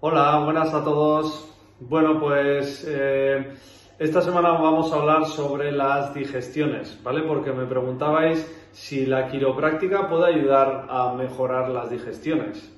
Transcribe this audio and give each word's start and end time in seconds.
Hola, 0.00 0.38
buenas 0.44 0.72
a 0.74 0.84
todos. 0.84 1.52
Bueno, 1.80 2.20
pues 2.20 2.86
eh, 2.88 3.56
esta 3.98 4.22
semana 4.22 4.52
vamos 4.52 4.92
a 4.92 4.94
hablar 4.94 5.26
sobre 5.26 5.72
las 5.72 6.14
digestiones, 6.14 7.02
¿vale? 7.02 7.22
Porque 7.22 7.50
me 7.50 7.66
preguntabais 7.66 8.46
si 8.70 9.06
la 9.06 9.26
quiropráctica 9.26 10.08
puede 10.08 10.36
ayudar 10.36 10.86
a 10.88 11.14
mejorar 11.14 11.70
las 11.70 11.90
digestiones. 11.90 12.72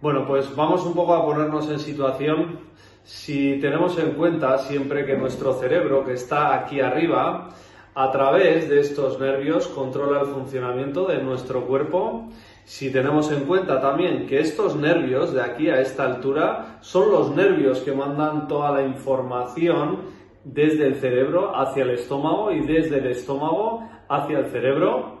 Bueno, 0.00 0.26
pues 0.26 0.56
vamos 0.56 0.86
un 0.86 0.94
poco 0.94 1.12
a 1.12 1.26
ponernos 1.26 1.68
en 1.68 1.78
situación. 1.78 2.60
Si 3.04 3.60
tenemos 3.60 3.98
en 3.98 4.12
cuenta 4.12 4.56
siempre 4.56 5.04
que 5.04 5.14
nuestro 5.14 5.52
cerebro, 5.60 6.06
que 6.06 6.14
está 6.14 6.54
aquí 6.54 6.80
arriba, 6.80 7.50
a 7.94 8.10
través 8.10 8.70
de 8.70 8.80
estos 8.80 9.20
nervios 9.20 9.68
controla 9.68 10.20
el 10.20 10.26
funcionamiento 10.28 11.04
de 11.04 11.22
nuestro 11.22 11.66
cuerpo. 11.66 12.30
Si 12.66 12.90
tenemos 12.90 13.30
en 13.30 13.44
cuenta 13.44 13.80
también 13.80 14.26
que 14.26 14.40
estos 14.40 14.74
nervios 14.74 15.32
de 15.32 15.40
aquí 15.40 15.70
a 15.70 15.80
esta 15.80 16.02
altura 16.02 16.78
son 16.80 17.12
los 17.12 17.30
nervios 17.30 17.78
que 17.78 17.92
mandan 17.92 18.48
toda 18.48 18.72
la 18.72 18.82
información 18.82 20.00
desde 20.42 20.88
el 20.88 20.96
cerebro 20.96 21.56
hacia 21.56 21.84
el 21.84 21.90
estómago 21.90 22.50
y 22.50 22.66
desde 22.66 22.98
el 22.98 23.06
estómago 23.06 23.88
hacia 24.08 24.40
el 24.40 24.46
cerebro. 24.46 25.20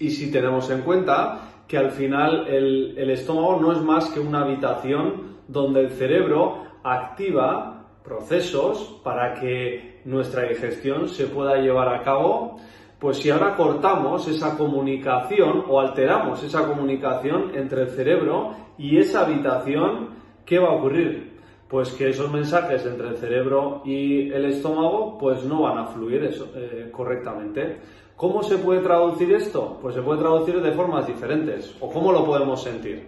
Y 0.00 0.10
si 0.10 0.32
tenemos 0.32 0.68
en 0.70 0.80
cuenta 0.80 1.62
que 1.68 1.78
al 1.78 1.92
final 1.92 2.48
el, 2.48 2.98
el 2.98 3.10
estómago 3.10 3.60
no 3.60 3.70
es 3.70 3.78
más 3.78 4.10
que 4.10 4.18
una 4.18 4.40
habitación 4.40 5.36
donde 5.46 5.82
el 5.82 5.90
cerebro 5.90 6.64
activa 6.82 7.86
procesos 8.02 9.00
para 9.04 9.34
que 9.34 10.00
nuestra 10.04 10.42
digestión 10.42 11.08
se 11.08 11.26
pueda 11.26 11.58
llevar 11.58 11.88
a 11.94 12.02
cabo, 12.02 12.56
pues 12.98 13.18
si 13.18 13.30
ahora 13.30 13.54
cortamos 13.54 14.26
esa 14.26 14.56
comunicación 14.56 15.64
o 15.68 15.80
alteramos 15.80 16.42
esa 16.42 16.66
comunicación 16.66 17.54
entre 17.54 17.82
el 17.82 17.90
cerebro 17.90 18.52
y 18.76 18.98
esa 18.98 19.24
habitación, 19.24 20.10
¿qué 20.44 20.58
va 20.58 20.68
a 20.68 20.72
ocurrir? 20.72 21.38
Pues 21.68 21.92
que 21.92 22.08
esos 22.08 22.32
mensajes 22.32 22.84
entre 22.86 23.08
el 23.08 23.16
cerebro 23.16 23.82
y 23.84 24.30
el 24.30 24.46
estómago 24.46 25.16
pues 25.18 25.44
no 25.44 25.62
van 25.62 25.78
a 25.78 25.86
fluir 25.86 26.28
eh, 26.56 26.88
correctamente. 26.90 27.78
¿Cómo 28.16 28.42
se 28.42 28.58
puede 28.58 28.80
traducir 28.80 29.32
esto? 29.32 29.78
Pues 29.80 29.94
se 29.94 30.02
puede 30.02 30.20
traducir 30.20 30.60
de 30.60 30.72
formas 30.72 31.06
diferentes. 31.06 31.76
¿O 31.80 31.88
cómo 31.88 32.10
lo 32.10 32.24
podemos 32.24 32.60
sentir? 32.62 33.06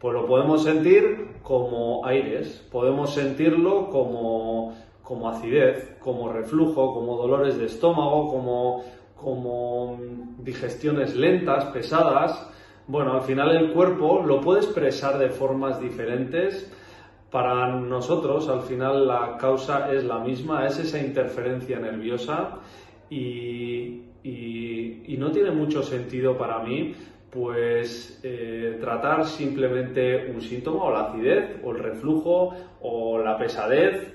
Pues 0.00 0.14
lo 0.14 0.26
podemos 0.26 0.62
sentir 0.62 1.38
como 1.42 2.04
aires, 2.04 2.64
podemos 2.70 3.14
sentirlo 3.14 3.88
como, 3.88 4.74
como 5.02 5.28
acidez, 5.30 5.96
como 5.98 6.30
reflujo, 6.30 6.94
como 6.94 7.16
dolores 7.16 7.56
de 7.56 7.64
estómago, 7.64 8.30
como, 8.30 8.84
como 9.16 9.98
digestiones 10.38 11.14
lentas, 11.14 11.66
pesadas. 11.66 12.50
Bueno, 12.86 13.14
al 13.14 13.22
final 13.22 13.56
el 13.56 13.72
cuerpo 13.72 14.22
lo 14.24 14.40
puede 14.40 14.60
expresar 14.60 15.18
de 15.18 15.30
formas 15.30 15.80
diferentes. 15.80 16.70
Para 17.30 17.80
nosotros, 17.80 18.48
al 18.48 18.62
final, 18.62 19.08
la 19.08 19.36
causa 19.38 19.92
es 19.92 20.04
la 20.04 20.18
misma, 20.18 20.66
es 20.66 20.78
esa 20.78 20.98
interferencia 20.98 21.80
nerviosa 21.80 22.60
y, 23.10 24.00
no 25.18 25.30
tiene 25.30 25.52
mucho 25.52 25.82
sentido 25.82 26.36
para 26.36 26.58
mí 26.58 26.94
pues 27.30 28.20
eh, 28.22 28.76
tratar 28.78 29.24
simplemente 29.26 30.30
un 30.30 30.42
síntoma 30.42 30.84
o 30.84 30.92
la 30.92 31.00
acidez 31.06 31.60
o 31.64 31.72
el 31.72 31.78
reflujo 31.78 32.54
o 32.82 33.18
la 33.18 33.38
pesadez 33.38 34.14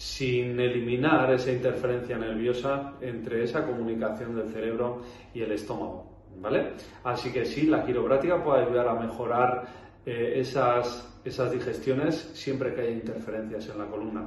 sin 0.00 0.58
eliminar 0.58 1.30
esa 1.30 1.52
interferencia 1.52 2.16
nerviosa 2.16 2.94
entre 3.02 3.44
esa 3.44 3.66
comunicación 3.66 4.34
del 4.34 4.48
cerebro 4.48 5.02
y 5.34 5.42
el 5.42 5.52
estómago. 5.52 6.06
¿Vale? 6.40 6.72
Así 7.04 7.30
que 7.30 7.44
sí, 7.44 7.66
la 7.66 7.84
quiropráctica 7.84 8.42
puede 8.42 8.64
ayudar 8.64 8.88
a 8.88 8.94
mejorar 8.94 9.66
eh, 10.06 10.36
esas, 10.36 11.06
esas 11.22 11.52
digestiones 11.52 12.16
siempre 12.32 12.74
que 12.74 12.80
haya 12.80 12.92
interferencias 12.92 13.68
en 13.68 13.78
la 13.78 13.84
columna. 13.88 14.26